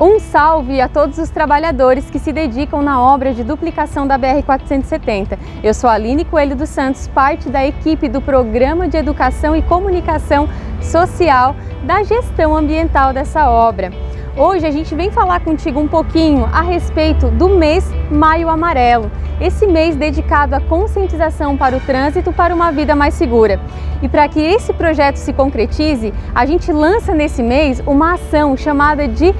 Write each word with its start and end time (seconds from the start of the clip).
Um 0.00 0.18
salve 0.18 0.80
a 0.80 0.88
todos 0.88 1.18
os 1.18 1.28
trabalhadores 1.28 2.10
que 2.10 2.18
se 2.18 2.32
dedicam 2.32 2.82
na 2.82 3.00
obra 3.00 3.34
de 3.34 3.44
duplicação 3.44 4.06
da 4.06 4.18
BR-470. 4.18 5.38
Eu 5.62 5.74
sou 5.74 5.88
Aline 5.88 6.24
Coelho 6.24 6.56
dos 6.56 6.70
Santos, 6.70 7.06
parte 7.08 7.50
da 7.50 7.64
equipe 7.66 8.08
do 8.08 8.20
Programa 8.20 8.88
de 8.88 8.96
Educação 8.96 9.54
e 9.54 9.60
Comunicação 9.60 10.48
Social 10.80 11.54
da 11.84 12.02
gestão 12.02 12.56
ambiental 12.56 13.12
dessa 13.12 13.50
obra. 13.50 13.92
Hoje 14.34 14.66
a 14.66 14.70
gente 14.70 14.94
vem 14.94 15.10
falar 15.10 15.40
contigo 15.40 15.78
um 15.78 15.86
pouquinho 15.86 16.46
a 16.46 16.62
respeito 16.62 17.28
do 17.28 17.50
mês 17.50 17.84
Maio 18.10 18.48
Amarelo, 18.48 19.10
esse 19.38 19.66
mês 19.66 19.94
dedicado 19.94 20.54
à 20.54 20.60
conscientização 20.60 21.54
para 21.54 21.76
o 21.76 21.80
trânsito 21.80 22.32
para 22.32 22.54
uma 22.54 22.72
vida 22.72 22.96
mais 22.96 23.12
segura. 23.12 23.60
E 24.00 24.08
para 24.08 24.26
que 24.28 24.40
esse 24.40 24.72
projeto 24.72 25.16
se 25.16 25.34
concretize, 25.34 26.14
a 26.34 26.46
gente 26.46 26.72
lança 26.72 27.14
nesse 27.14 27.42
mês 27.42 27.82
uma 27.86 28.14
ação 28.14 28.56
chamada 28.56 29.06
de 29.06 29.34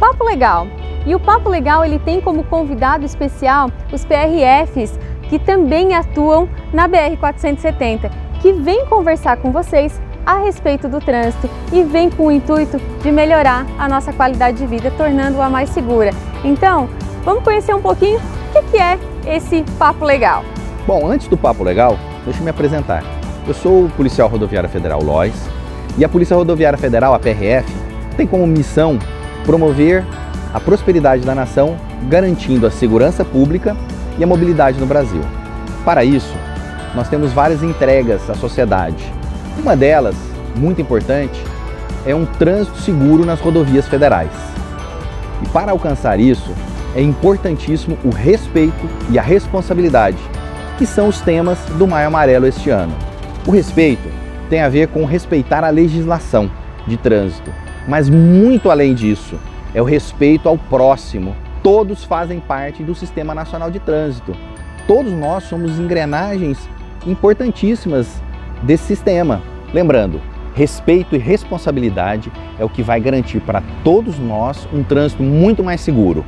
Papo 0.00 0.24
Legal. 0.24 0.66
E 1.06 1.14
o 1.14 1.20
Papo 1.20 1.50
Legal 1.50 1.84
ele 1.84 1.98
tem 1.98 2.22
como 2.22 2.42
convidado 2.42 3.04
especial 3.04 3.70
os 3.92 4.04
PRFs 4.04 4.98
que 5.28 5.38
também 5.38 5.94
atuam 5.94 6.48
na 6.72 6.88
BR 6.88 7.16
470, 7.20 8.10
que 8.40 8.52
vem 8.52 8.86
conversar 8.86 9.36
com 9.36 9.52
vocês 9.52 10.00
a 10.24 10.38
respeito 10.38 10.88
do 10.88 11.00
trânsito 11.00 11.48
e 11.72 11.82
vem 11.82 12.10
com 12.10 12.26
o 12.26 12.32
intuito 12.32 12.78
de 13.02 13.12
melhorar 13.12 13.66
a 13.78 13.88
nossa 13.88 14.12
qualidade 14.12 14.58
de 14.58 14.66
vida, 14.66 14.90
tornando-a 14.96 15.48
mais 15.48 15.70
segura. 15.70 16.10
Então, 16.42 16.88
vamos 17.24 17.44
conhecer 17.44 17.74
um 17.74 17.82
pouquinho 17.82 18.18
o 18.54 18.62
que 18.70 18.78
é 18.78 18.98
esse 19.26 19.62
Papo 19.78 20.04
Legal. 20.04 20.42
Bom, 20.86 21.06
antes 21.06 21.28
do 21.28 21.36
Papo 21.36 21.62
Legal, 21.62 21.96
deixa 22.24 22.40
eu 22.40 22.44
me 22.44 22.50
apresentar. 22.50 23.04
Eu 23.46 23.54
sou 23.54 23.84
o 23.84 23.90
policial 23.90 24.28
rodoviário 24.28 24.68
federal 24.68 25.02
Lois 25.02 25.34
e 25.98 26.04
a 26.04 26.08
Polícia 26.08 26.36
Rodoviária 26.36 26.78
Federal, 26.78 27.14
a 27.14 27.18
PRF, 27.18 27.70
tem 28.16 28.26
como 28.26 28.46
missão 28.46 28.98
promover 29.44 30.04
a 30.52 30.60
prosperidade 30.60 31.24
da 31.24 31.34
nação, 31.34 31.76
garantindo 32.08 32.66
a 32.66 32.70
segurança 32.70 33.24
pública 33.24 33.76
e 34.18 34.24
a 34.24 34.26
mobilidade 34.26 34.78
no 34.78 34.86
Brasil. 34.86 35.22
Para 35.84 36.04
isso, 36.04 36.34
nós 36.94 37.08
temos 37.08 37.32
várias 37.32 37.62
entregas 37.62 38.28
à 38.28 38.34
sociedade, 38.34 39.12
uma 39.62 39.76
delas, 39.76 40.16
muito 40.56 40.80
importante, 40.80 41.40
é 42.06 42.14
um 42.14 42.24
trânsito 42.24 42.78
seguro 42.78 43.26
nas 43.26 43.40
rodovias 43.40 43.86
federais. 43.86 44.32
E 45.42 45.48
para 45.48 45.72
alcançar 45.72 46.18
isso, 46.18 46.52
é 46.94 47.02
importantíssimo 47.02 47.96
o 48.04 48.10
respeito 48.10 48.88
e 49.10 49.18
a 49.18 49.22
responsabilidade, 49.22 50.18
que 50.78 50.86
são 50.86 51.08
os 51.08 51.20
temas 51.20 51.58
do 51.76 51.86
Maio 51.86 52.08
Amarelo 52.08 52.46
este 52.46 52.70
ano. 52.70 52.94
O 53.46 53.50
respeito 53.50 54.08
tem 54.48 54.62
a 54.62 54.68
ver 54.68 54.88
com 54.88 55.04
respeitar 55.04 55.62
a 55.62 55.70
legislação 55.70 56.50
de 56.86 56.96
trânsito, 56.96 57.52
mas 57.86 58.08
muito 58.08 58.70
além 58.70 58.94
disso, 58.94 59.38
é 59.74 59.80
o 59.80 59.84
respeito 59.84 60.48
ao 60.48 60.56
próximo. 60.56 61.34
Todos 61.62 62.04
fazem 62.04 62.40
parte 62.40 62.82
do 62.82 62.94
Sistema 62.94 63.34
Nacional 63.34 63.70
de 63.70 63.78
Trânsito. 63.78 64.34
Todos 64.86 65.12
nós 65.12 65.44
somos 65.44 65.78
engrenagens 65.78 66.68
importantíssimas 67.06 68.20
desse 68.62 68.84
sistema. 68.84 69.42
Lembrando, 69.72 70.20
respeito 70.54 71.14
e 71.14 71.18
responsabilidade 71.18 72.32
é 72.58 72.64
o 72.64 72.68
que 72.68 72.82
vai 72.82 73.00
garantir 73.00 73.40
para 73.40 73.62
todos 73.84 74.18
nós 74.18 74.68
um 74.72 74.82
trânsito 74.82 75.22
muito 75.22 75.62
mais 75.62 75.80
seguro. 75.80 76.24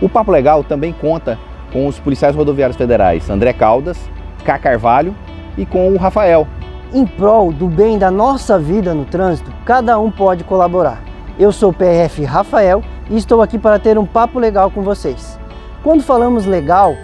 O 0.00 0.08
Papo 0.08 0.30
Legal 0.30 0.62
também 0.62 0.92
conta 0.92 1.38
com 1.72 1.86
os 1.86 1.98
policiais 1.98 2.36
rodoviários 2.36 2.76
federais 2.76 3.28
André 3.28 3.52
Caldas, 3.52 3.98
Cá 4.44 4.58
Carvalho 4.58 5.14
e 5.56 5.66
com 5.66 5.92
o 5.92 5.96
Rafael. 5.96 6.46
Em 6.92 7.04
prol 7.04 7.52
do 7.52 7.66
bem 7.66 7.98
da 7.98 8.10
nossa 8.10 8.58
vida 8.58 8.94
no 8.94 9.04
trânsito, 9.04 9.52
cada 9.64 9.98
um 9.98 10.10
pode 10.10 10.44
colaborar. 10.44 11.02
Eu 11.38 11.52
sou 11.52 11.70
o 11.70 11.74
PRF 11.74 12.24
Rafael 12.24 12.82
e 13.10 13.16
estou 13.16 13.42
aqui 13.42 13.58
para 13.58 13.78
ter 13.78 13.98
um 13.98 14.06
papo 14.06 14.38
legal 14.38 14.70
com 14.70 14.82
vocês. 14.82 15.38
Quando 15.82 16.02
falamos 16.02 16.46
legal, 16.46 16.94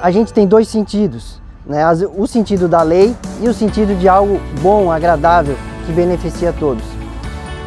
a 0.00 0.10
gente 0.10 0.32
tem 0.32 0.46
dois 0.46 0.68
sentidos 0.68 1.42
né? 1.66 1.82
o 2.14 2.26
sentido 2.26 2.68
da 2.68 2.82
lei 2.82 3.14
e 3.40 3.48
o 3.48 3.54
sentido 3.54 3.98
de 3.98 4.08
algo 4.08 4.40
bom, 4.60 4.90
agradável, 4.90 5.56
que 5.86 5.92
beneficia 5.92 6.50
a 6.50 6.52
todos. 6.52 6.84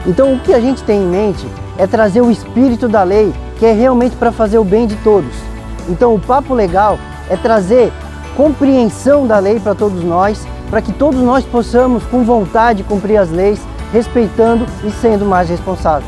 Então 0.06 0.34
o 0.34 0.40
que 0.40 0.54
a 0.54 0.60
gente 0.60 0.84
tem 0.84 1.02
em 1.02 1.08
mente 1.08 1.46
é 1.78 1.86
trazer 1.86 2.22
o 2.22 2.32
espírito 2.32 2.88
da 2.88 3.04
lei, 3.04 3.34
que 3.58 3.66
é 3.66 3.74
realmente 3.74 4.16
para 4.16 4.32
fazer 4.32 4.58
o 4.58 4.64
bem 4.64 4.88
de 4.88 4.96
todos. 4.98 5.34
Então 5.90 6.14
o 6.14 6.20
papo 6.20 6.54
legal 6.54 6.98
é 7.30 7.36
trazer 7.36 7.92
compreensão 8.38 9.26
da 9.26 9.40
lei 9.40 9.60
para 9.60 9.74
todos 9.74 10.04
nós, 10.04 10.48
para 10.70 10.80
que 10.80 10.94
todos 10.94 11.20
nós 11.20 11.44
possamos 11.44 12.04
com 12.04 12.24
vontade 12.24 12.84
cumprir 12.84 13.18
as 13.18 13.32
leis, 13.32 13.60
respeitando 13.92 14.68
e 14.84 14.92
sendo 14.92 15.26
mais 15.26 15.50
responsável. 15.50 16.08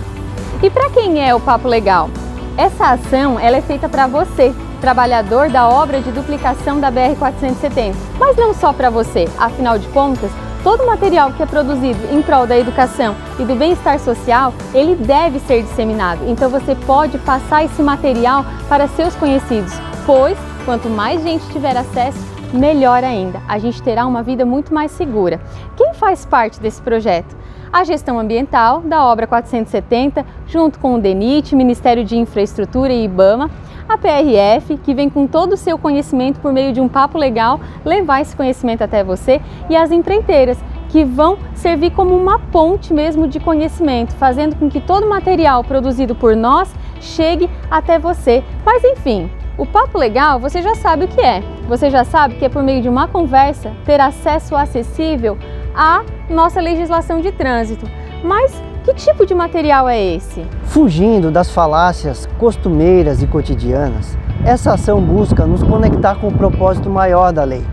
E 0.62 0.70
para 0.70 0.92
quem 0.92 1.28
é 1.28 1.34
o 1.34 1.40
papo 1.40 1.68
legal? 1.68 2.08
Essa 2.56 2.92
ação 2.92 3.40
ela 3.40 3.58
é 3.58 3.62
feita 3.62 3.90
para 3.90 4.06
você, 4.06 4.54
trabalhador 4.80 5.50
da 5.50 5.68
obra 5.68 6.02
de 6.02 6.12
duplicação 6.12 6.80
da 6.80 6.92
BR-470. 6.92 7.96
Mas 8.20 8.38
não 8.38 8.54
só 8.54 8.72
para 8.72 8.92
você, 8.92 9.28
afinal 9.40 9.80
de 9.80 9.88
contas, 9.88 10.30
todo 10.64 10.86
material 10.86 11.32
que 11.32 11.42
é 11.42 11.48
produzido 11.48 12.14
em 12.14 12.22
prol 12.22 12.46
da 12.46 12.58
educação 12.58 13.16
e 13.40 13.44
do 13.44 13.56
bem-estar 13.56 13.98
social, 13.98 14.54
ele 14.74 14.94
deve 14.96 15.40
ser 15.40 15.64
disseminado. 15.64 16.22
Então 16.28 16.50
você 16.50 16.76
pode 16.76 17.18
passar 17.20 17.66
esse 17.66 17.82
material 17.82 18.46
para 18.68 18.88
seus 18.90 19.16
conhecidos, 19.16 19.74
pois 20.06 20.38
quanto 20.70 20.88
mais 20.88 21.24
gente 21.24 21.44
tiver 21.50 21.76
acesso, 21.76 22.20
melhor 22.54 23.04
ainda. 23.04 23.42
A 23.48 23.58
gente 23.58 23.82
terá 23.82 24.06
uma 24.06 24.22
vida 24.22 24.46
muito 24.46 24.72
mais 24.72 24.92
segura. 24.92 25.42
Quem 25.76 25.96
faz 25.96 26.28
parte 26.28 26.60
desse 26.60 26.80
projeto? 26.80 27.36
a 27.72 27.84
gestão 27.84 28.20
ambiental 28.20 28.82
da 28.82 29.04
obra 29.06 29.28
470, 29.28 30.26
junto 30.48 30.80
com 30.80 30.96
o 30.96 31.00
DENIT, 31.00 31.56
Ministério 31.56 32.04
de 32.04 32.18
Infraestrutura 32.18 32.92
e 32.92 33.06
IBAMA, 33.06 33.50
a 33.88 33.96
PRF, 33.96 34.78
que 34.78 34.94
vem 34.94 35.08
com 35.08 35.28
todo 35.28 35.54
o 35.54 35.58
seu 35.58 35.78
conhecimento 35.78 36.40
por 36.40 36.52
meio 36.52 36.74
de 36.74 36.82
um 36.82 36.88
papo 36.88 37.18
legal, 37.18 37.60
levar 37.86 38.22
esse 38.22 38.36
conhecimento 38.36 38.84
até 38.84 39.04
você, 39.04 39.40
e 39.70 39.76
as 39.76 39.92
empreiteiras, 39.92 40.58
que 40.90 41.04
vão 41.04 41.38
servir 41.54 41.92
como 41.92 42.16
uma 42.16 42.40
ponte 42.40 42.92
mesmo 42.92 43.28
de 43.28 43.40
conhecimento, 43.40 44.14
fazendo 44.16 44.56
com 44.56 44.68
que 44.68 44.82
todo 44.82 45.06
o 45.06 45.10
material 45.10 45.64
produzido 45.64 46.16
por 46.16 46.36
nós 46.36 46.74
chegue 47.00 47.48
até 47.70 48.00
você. 48.00 48.44
Mas 48.66 48.84
enfim, 48.84 49.30
o 49.60 49.66
papo 49.66 49.98
legal 49.98 50.40
você 50.40 50.62
já 50.62 50.74
sabe 50.74 51.04
o 51.04 51.08
que 51.08 51.20
é. 51.20 51.44
Você 51.68 51.90
já 51.90 52.06
sabe 52.06 52.36
que 52.36 52.46
é 52.46 52.50
por 52.50 52.64
meio 52.64 52.82
de 52.82 52.88
uma 52.88 53.08
conversa 53.08 53.72
ter 53.86 54.00
acesso 54.00 54.56
acessível 54.56 55.38
à 55.76 56.02
nossa 56.30 56.62
legislação 56.62 57.20
de 57.20 57.32
trânsito. 57.34 57.86
Mas 58.24 58.64
que 58.86 58.94
tipo 58.94 59.26
de 59.26 59.36
material 59.36 59.90
é 59.90 60.02
esse? 60.02 60.46
Fugindo 60.64 61.30
das 61.30 61.52
falácias 61.52 62.26
costumeiras 62.40 63.22
e 63.22 63.28
cotidianas, 63.28 64.18
essa 64.46 64.74
ação 64.74 65.02
busca 65.02 65.46
nos 65.46 65.62
conectar 65.62 66.16
com 66.16 66.30
o 66.30 66.34
propósito 66.34 66.90
maior 66.90 67.34
da 67.34 67.44
lei. 67.44 67.66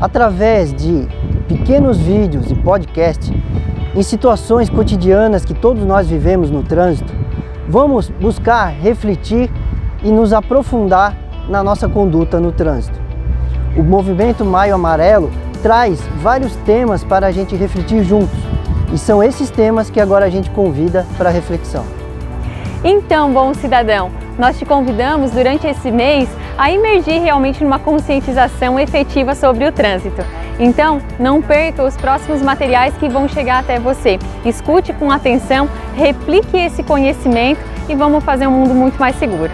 Através 0.00 0.74
de 0.74 1.06
pequenos 1.46 1.98
vídeos 1.98 2.50
e 2.50 2.54
podcasts, 2.56 3.32
em 3.94 4.02
situações 4.02 4.68
cotidianas 4.68 5.44
que 5.44 5.54
todos 5.54 5.84
nós 5.84 6.08
vivemos 6.08 6.50
no 6.50 6.64
trânsito, 6.64 7.14
vamos 7.68 8.10
buscar 8.10 8.66
refletir 8.66 9.48
e 10.02 10.10
nos 10.10 10.32
aprofundar 10.32 11.16
na 11.48 11.62
nossa 11.62 11.88
conduta 11.88 12.40
no 12.40 12.52
trânsito. 12.52 12.98
O 13.76 13.82
movimento 13.82 14.44
Maio 14.44 14.74
Amarelo 14.74 15.30
traz 15.62 16.00
vários 16.22 16.54
temas 16.56 17.04
para 17.04 17.26
a 17.26 17.32
gente 17.32 17.56
refletir 17.56 18.02
juntos 18.02 18.38
e 18.92 18.98
são 18.98 19.22
esses 19.22 19.50
temas 19.50 19.90
que 19.90 20.00
agora 20.00 20.26
a 20.26 20.30
gente 20.30 20.50
convida 20.50 21.06
para 21.18 21.30
reflexão. 21.30 21.84
Então, 22.84 23.32
bom 23.32 23.52
cidadão, 23.52 24.10
nós 24.38 24.58
te 24.58 24.64
convidamos 24.64 25.30
durante 25.30 25.66
esse 25.66 25.90
mês 25.90 26.28
a 26.56 26.70
emergir 26.70 27.20
realmente 27.20 27.62
numa 27.62 27.78
conscientização 27.78 28.78
efetiva 28.78 29.34
sobre 29.34 29.66
o 29.66 29.72
trânsito. 29.72 30.22
Então, 30.58 31.00
não 31.18 31.42
perca 31.42 31.84
os 31.84 31.96
próximos 31.96 32.40
materiais 32.40 32.94
que 32.96 33.08
vão 33.08 33.28
chegar 33.28 33.58
até 33.58 33.78
você. 33.78 34.18
Escute 34.44 34.92
com 34.92 35.10
atenção, 35.10 35.68
replique 35.94 36.56
esse 36.56 36.82
conhecimento 36.82 37.60
e 37.88 37.94
vamos 37.94 38.24
fazer 38.24 38.46
um 38.46 38.52
mundo 38.52 38.74
muito 38.74 38.98
mais 38.98 39.16
seguro. 39.16 39.50